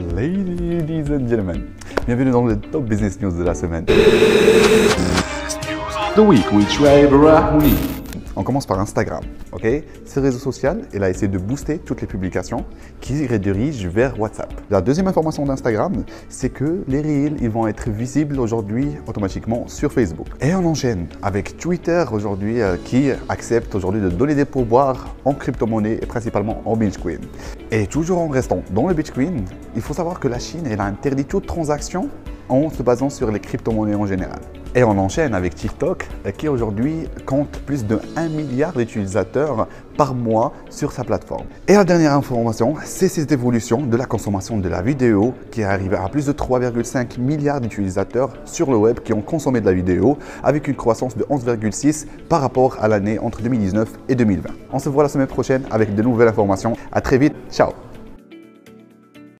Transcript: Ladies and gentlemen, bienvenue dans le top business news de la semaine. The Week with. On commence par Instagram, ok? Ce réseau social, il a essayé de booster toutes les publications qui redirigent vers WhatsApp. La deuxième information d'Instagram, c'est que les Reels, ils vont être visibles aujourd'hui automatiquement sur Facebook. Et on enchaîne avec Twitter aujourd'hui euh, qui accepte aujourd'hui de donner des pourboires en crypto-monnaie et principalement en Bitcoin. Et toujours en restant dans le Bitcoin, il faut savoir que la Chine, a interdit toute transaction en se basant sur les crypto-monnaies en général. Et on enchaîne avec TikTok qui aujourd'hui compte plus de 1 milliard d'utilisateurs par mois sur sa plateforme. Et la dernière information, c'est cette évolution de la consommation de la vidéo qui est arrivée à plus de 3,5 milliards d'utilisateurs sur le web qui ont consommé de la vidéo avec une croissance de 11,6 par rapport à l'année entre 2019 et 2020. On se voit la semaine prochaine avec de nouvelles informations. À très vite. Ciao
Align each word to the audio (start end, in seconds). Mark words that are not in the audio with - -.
Ladies 0.00 1.10
and 1.12 1.28
gentlemen, 1.28 1.66
bienvenue 2.06 2.30
dans 2.30 2.46
le 2.46 2.56
top 2.58 2.84
business 2.84 3.20
news 3.20 3.32
de 3.32 3.44
la 3.44 3.54
semaine. 3.54 3.84
The 6.14 6.18
Week 6.18 6.50
with. 6.52 6.80
On 8.34 8.42
commence 8.42 8.64
par 8.64 8.80
Instagram, 8.80 9.20
ok? 9.52 9.66
Ce 10.06 10.18
réseau 10.18 10.38
social, 10.38 10.82
il 10.94 11.02
a 11.02 11.10
essayé 11.10 11.28
de 11.28 11.36
booster 11.36 11.78
toutes 11.78 12.00
les 12.00 12.06
publications 12.06 12.64
qui 13.00 13.26
redirigent 13.26 13.88
vers 13.88 14.18
WhatsApp. 14.18 14.50
La 14.70 14.80
deuxième 14.80 15.06
information 15.06 15.44
d'Instagram, 15.44 16.04
c'est 16.30 16.48
que 16.48 16.82
les 16.88 17.02
Reels, 17.02 17.36
ils 17.42 17.50
vont 17.50 17.66
être 17.66 17.90
visibles 17.90 18.40
aujourd'hui 18.40 18.92
automatiquement 19.06 19.68
sur 19.68 19.92
Facebook. 19.92 20.28
Et 20.40 20.54
on 20.54 20.64
enchaîne 20.64 21.08
avec 21.20 21.58
Twitter 21.58 22.04
aujourd'hui 22.10 22.62
euh, 22.62 22.76
qui 22.82 23.10
accepte 23.28 23.74
aujourd'hui 23.74 24.00
de 24.00 24.08
donner 24.08 24.34
des 24.34 24.46
pourboires 24.46 25.14
en 25.26 25.34
crypto-monnaie 25.34 25.98
et 26.00 26.06
principalement 26.06 26.62
en 26.64 26.74
Bitcoin. 26.74 27.20
Et 27.72 27.86
toujours 27.86 28.18
en 28.18 28.28
restant 28.28 28.64
dans 28.70 28.88
le 28.88 28.94
Bitcoin, 28.94 29.44
il 29.76 29.82
faut 29.82 29.94
savoir 29.94 30.18
que 30.18 30.26
la 30.26 30.40
Chine, 30.40 30.66
a 30.80 30.84
interdit 30.84 31.24
toute 31.24 31.46
transaction 31.46 32.08
en 32.50 32.68
se 32.68 32.82
basant 32.82 33.08
sur 33.08 33.30
les 33.30 33.40
crypto-monnaies 33.40 33.94
en 33.94 34.06
général. 34.06 34.40
Et 34.74 34.84
on 34.84 34.96
enchaîne 34.98 35.34
avec 35.34 35.56
TikTok 35.56 36.06
qui 36.38 36.46
aujourd'hui 36.46 37.08
compte 37.26 37.58
plus 37.66 37.84
de 37.84 37.98
1 38.14 38.28
milliard 38.28 38.72
d'utilisateurs 38.72 39.66
par 39.96 40.14
mois 40.14 40.52
sur 40.70 40.92
sa 40.92 41.02
plateforme. 41.02 41.46
Et 41.66 41.74
la 41.74 41.82
dernière 41.82 42.14
information, 42.14 42.76
c'est 42.84 43.08
cette 43.08 43.32
évolution 43.32 43.82
de 43.82 43.96
la 43.96 44.06
consommation 44.06 44.58
de 44.58 44.68
la 44.68 44.80
vidéo 44.80 45.34
qui 45.50 45.62
est 45.62 45.64
arrivée 45.64 45.96
à 45.96 46.08
plus 46.08 46.26
de 46.26 46.32
3,5 46.32 47.18
milliards 47.18 47.60
d'utilisateurs 47.60 48.32
sur 48.44 48.70
le 48.70 48.76
web 48.76 49.00
qui 49.00 49.12
ont 49.12 49.22
consommé 49.22 49.60
de 49.60 49.66
la 49.66 49.72
vidéo 49.72 50.18
avec 50.44 50.68
une 50.68 50.76
croissance 50.76 51.16
de 51.16 51.24
11,6 51.24 52.06
par 52.28 52.40
rapport 52.40 52.76
à 52.80 52.86
l'année 52.86 53.18
entre 53.18 53.42
2019 53.42 53.88
et 54.08 54.14
2020. 54.14 54.50
On 54.72 54.78
se 54.78 54.88
voit 54.88 55.02
la 55.02 55.08
semaine 55.08 55.26
prochaine 55.26 55.64
avec 55.72 55.96
de 55.96 56.02
nouvelles 56.02 56.28
informations. 56.28 56.76
À 56.92 57.00
très 57.00 57.18
vite. 57.18 57.34
Ciao 57.50 57.89